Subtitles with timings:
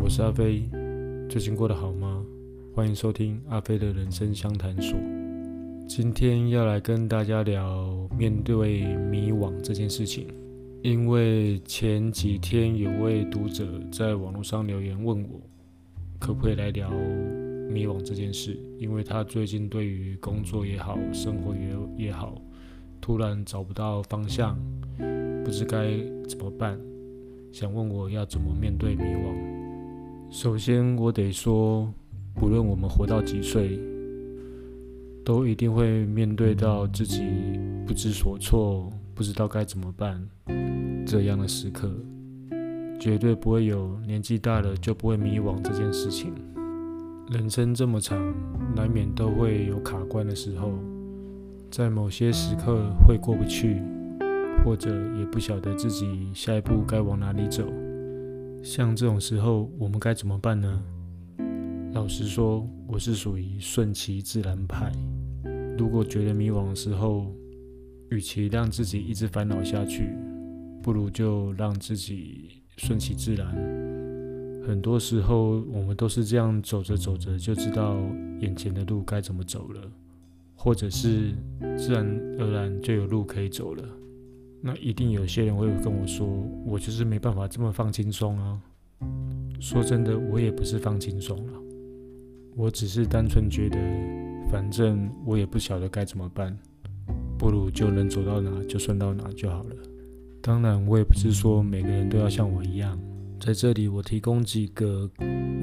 [0.00, 0.62] 我是阿飞，
[1.28, 2.24] 最近过得好吗？
[2.72, 4.96] 欢迎收听阿飞的人生相谈所。
[5.88, 10.28] 今天要来跟大家聊面对迷惘这件事情，
[10.82, 15.40] 因为前几天有位读者在网络上留言问我，
[16.18, 16.90] 可不可以来聊
[17.68, 18.56] 迷惘这件事？
[18.78, 22.40] 因为他最近对于工作也好，生活也也好，
[23.00, 24.56] 突然找不到方向，
[25.44, 25.90] 不知该
[26.28, 26.78] 怎么办。
[27.52, 29.57] 想问我要怎么面对迷惘？
[30.30, 31.90] 首先，我得说，
[32.34, 33.80] 不论我们活到几岁，
[35.24, 37.22] 都一定会面对到自己
[37.86, 40.22] 不知所措、不知道该怎么办
[41.06, 41.90] 这样的时刻，
[43.00, 46.32] 绝对不会有年纪大了就不会迷惘这件事情。
[47.30, 48.18] 人生这么长，
[48.76, 50.72] 难免都会有卡关的时候，
[51.70, 53.82] 在某些时刻会过不去。
[54.64, 57.62] 或者也不晓得自己下一步该往哪里走，
[58.62, 60.82] 像这种时候，我们该怎么办呢？
[61.94, 64.92] 老实说，我是属于顺其自然派。
[65.78, 67.32] 如果觉得迷惘的时候，
[68.10, 70.10] 与其让自己一直烦恼下去，
[70.82, 73.46] 不如就让自己顺其自然。
[74.66, 77.96] 很多时候，我们都是这样走着走着就知道
[78.40, 79.80] 眼前的路该怎么走了，
[80.54, 81.32] 或者是
[81.78, 82.04] 自然
[82.38, 83.82] 而然就有路可以走了。
[84.60, 86.26] 那一定有些人会跟我说，
[86.66, 88.60] 我就是没办法这么放轻松啊。
[89.60, 91.52] 说真的，我也不是放轻松了，
[92.56, 93.78] 我只是单纯觉得，
[94.50, 96.56] 反正我也不晓得该怎么办，
[97.38, 99.76] 不如就能走到哪就算到哪就好了。
[100.42, 102.98] 当然，我也不是说每个人都要像我一样。
[103.38, 105.08] 在这里，我提供几个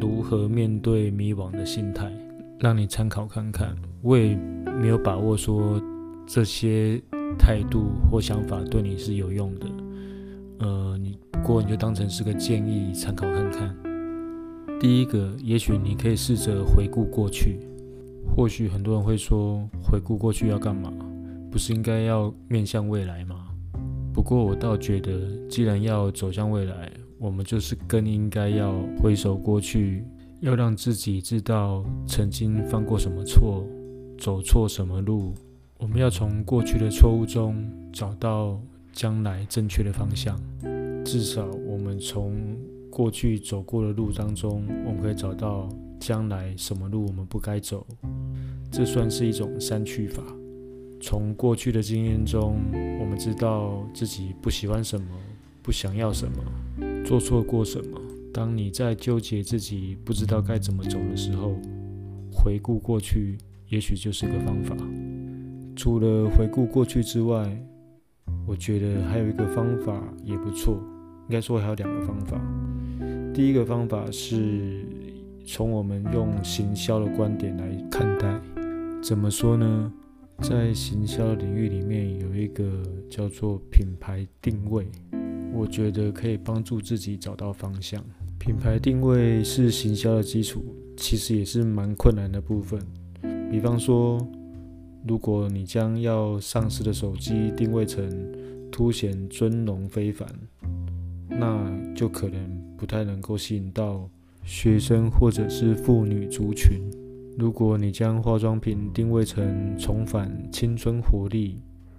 [0.00, 2.10] 如何面对迷惘的心态，
[2.58, 3.76] 让你参考看看。
[4.00, 4.34] 我也
[4.80, 5.78] 没有把握说
[6.26, 7.02] 这些。
[7.38, 9.66] 态度或想法对你是有用的，
[10.58, 13.74] 呃，你不过你就当成是个建议参考看看。
[14.80, 17.60] 第一个，也许你可以试着回顾过去。
[18.36, 20.92] 或许很多人会说，回顾过去要干嘛？
[21.50, 23.46] 不是应该要面向未来吗？
[24.12, 25.12] 不过我倒觉得，
[25.48, 30.04] 既然要走向未来，我们就是更应该要回首过去，
[30.40, 33.64] 要让自己知道曾经犯过什么错，
[34.18, 35.34] 走错什么路。
[35.78, 38.60] 我们要从过去的错误中找到
[38.92, 40.36] 将来正确的方向。
[41.04, 42.34] 至少，我们从
[42.90, 45.68] 过去走过的路当中，我们可以找到
[46.00, 47.86] 将来什么路我们不该走。
[48.72, 50.20] 这算是一种删去法。
[51.00, 52.56] 从过去的经验中，
[53.00, 55.06] 我们知道自己不喜欢什么，
[55.62, 58.00] 不想要什么，做错过什么。
[58.34, 61.54] 当你在纠结自己不知道该怎么走的时候，
[62.32, 63.38] 回顾过去，
[63.68, 64.76] 也许就是个方法。
[65.78, 67.48] 除了回顾过去之外，
[68.44, 70.74] 我觉得还有一个方法也不错。
[71.28, 72.36] 应该说还有两个方法。
[73.32, 74.84] 第一个方法是
[75.46, 78.40] 从我们用行销的观点来看待。
[79.00, 79.92] 怎么说呢？
[80.40, 84.84] 在行销领域里面有一个叫做品牌定位，
[85.54, 88.04] 我觉得可以帮助自己找到方向。
[88.36, 92.80] 品牌定位是行销的基础，其实也是蛮困难的部分。
[93.48, 94.18] 比方说。
[95.08, 98.06] 如果你将要上市的手机定位成
[98.70, 100.28] 凸显尊荣非凡，
[101.30, 102.38] 那就可能
[102.76, 104.06] 不太能够吸引到
[104.44, 106.78] 学生或者是妇女族群。
[107.38, 111.56] 如果你将化妆品定位成重返青春活力，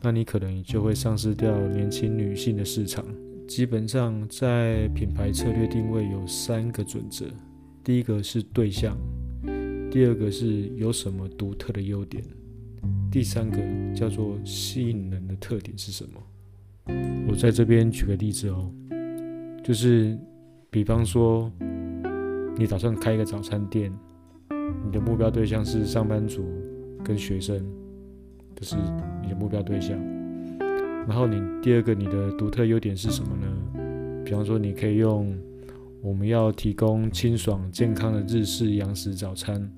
[0.00, 3.04] 那你可能就会丧失掉年轻女性的市场。
[3.48, 7.26] 基本上，在品牌策略定位有三个准则：
[7.82, 8.96] 第一个是对象，
[9.90, 12.22] 第二个是有什么独特的优点。
[13.10, 13.58] 第三个
[13.94, 16.20] 叫做吸引人的特点是什么？
[17.28, 18.72] 我在这边举个例子哦，
[19.62, 20.18] 就是
[20.70, 21.52] 比方说，
[22.56, 23.92] 你打算开一个早餐店，
[24.84, 26.42] 你的目标对象是上班族
[27.04, 27.64] 跟学生，
[28.56, 28.76] 这是
[29.22, 29.96] 你的目标对象。
[31.06, 34.22] 然后你第二个你的独特优点是什么呢？
[34.24, 35.36] 比方说，你可以用
[36.00, 39.70] 我们要提供清爽健康的日式洋食早餐。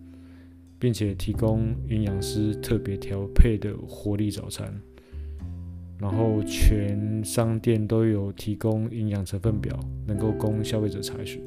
[0.84, 4.70] 并且提供营养师特别调配的活力早餐，
[5.98, 9.74] 然后全商店都有提供营养成分表，
[10.06, 11.40] 能够供消费者查询。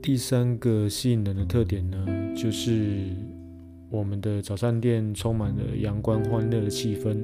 [0.00, 3.10] 第三个吸引人的特点呢，就是
[3.90, 7.22] 我们的早餐店充满了阳光欢乐的气氛，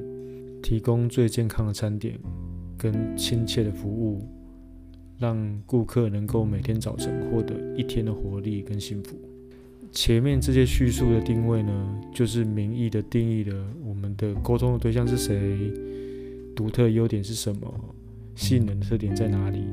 [0.61, 2.13] 提供最健康的餐点
[2.77, 4.21] 跟亲切的服务，
[5.17, 9.19] 让顾客能够每天早晨获得一天的活力跟幸福。
[9.91, 15.71] 前面这些叙述的定位呢，就是名义的定义了我们的沟通的对象是谁，
[16.55, 17.73] 独特优点是什么，
[18.35, 19.63] 吸引人的特点在哪里。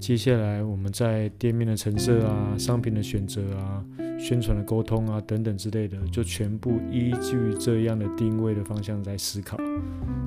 [0.00, 3.84] 接下来我们在店面的陈设啊、商品的选择啊、
[4.18, 9.56] 宣传的沟通啊等等之类的，就全部依据这样的定位的方向在思考，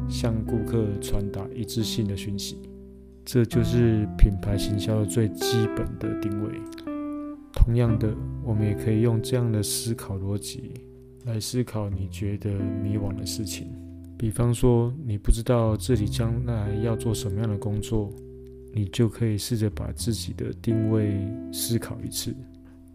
[0.09, 2.57] 向顾客传达一致性的讯息。
[3.23, 6.59] 这就是品牌行销最基本的定位。
[7.63, 8.11] 同样的，
[8.43, 10.71] 我们也可以用这样的思考逻辑
[11.25, 12.49] 来思考你觉得
[12.83, 13.67] 迷惘的事情。
[14.17, 18.11] 比方说，你不知道自己将来要做什么样的工作，
[18.73, 21.15] 你就可以试着把自己的定位
[21.53, 22.33] 思考一次。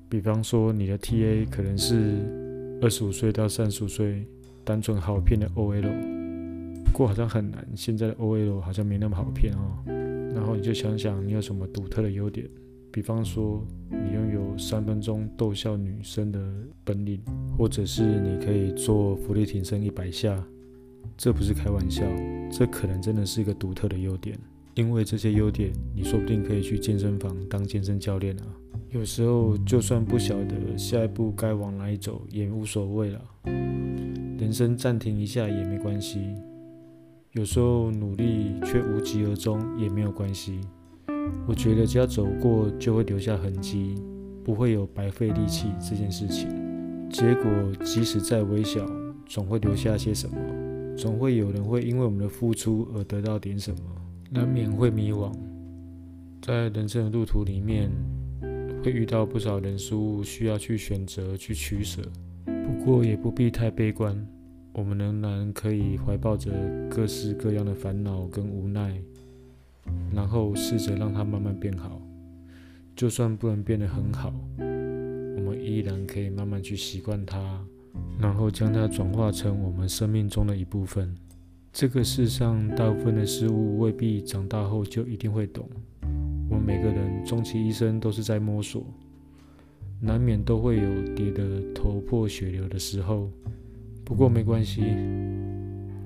[0.08, 2.16] 比方说，你的 TA 可能是
[2.82, 4.26] 二十五岁到三十五岁，
[4.64, 7.64] 单纯好骗的 OL，不过好像很难。
[7.76, 9.84] 现在的 OL 好像没那么好骗哦。
[10.34, 12.48] 然后你就想想，你有什么独特的优点？
[12.96, 16.40] 比方说，你拥有三分钟逗笑女生的
[16.82, 17.20] 本领，
[17.54, 20.42] 或者是你可以做浮力挺身一百下。
[21.14, 22.02] 这不是开玩笑，
[22.50, 24.38] 这可能真的是一个独特的优点。
[24.76, 28.46] 因为这些优点，你说不定可以去健身房当健身教练啊。
[28.88, 33.20] 有时候，就算不晓得下一步该往哪里走，也无所谓了。
[34.38, 36.34] 人生暂停一下也没关系。
[37.32, 40.62] 有时候努力却无疾而终也没有关系，
[41.46, 43.94] 我觉得只要走过就会留下痕迹，
[44.44, 46.48] 不会有白费力气这件事情。
[47.10, 47.50] 结果
[47.84, 48.84] 即使再微小，
[49.26, 50.36] 总会留下些什么，
[50.96, 53.78] 总会有人会因为我们的付出而得到点什么。
[54.28, 55.32] 难免会迷惘，
[56.42, 57.90] 在人生的路途里面，
[58.82, 62.02] 会遇到不少人事物需要去选择去取舍，
[62.44, 64.26] 不过也不必太悲观。
[64.72, 66.50] 我们仍然可以怀抱着
[66.90, 69.00] 各式各样的烦恼跟无奈，
[70.26, 72.02] 然后试着让它慢慢变好。
[72.96, 77.64] 就算不能变得很好，我们依然可以慢慢去习惯它，
[78.18, 81.14] 然后将它转化成我们生命中的一部分。
[81.72, 85.70] 这个世上大部分的事物未必长大后就一定会懂。
[86.50, 88.84] 我们每个人终其一生都是在摸索，
[90.00, 93.30] 难免都会有跌得头破血流的时候。
[94.04, 94.82] 不过没关系，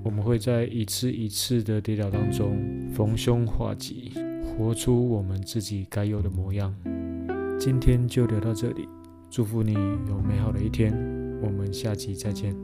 [0.03, 2.57] 我们会在一次一次的跌倒当中
[2.93, 4.11] 逢凶化吉，
[4.43, 6.73] 活出我们自己该有的模样。
[7.59, 8.87] 今天就聊到这里，
[9.29, 10.91] 祝福你有美好的一天，
[11.41, 12.55] 我们下期再见。